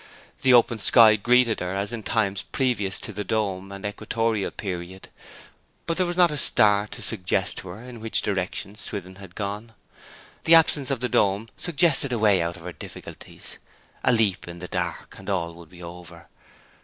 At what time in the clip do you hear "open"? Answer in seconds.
0.51-0.79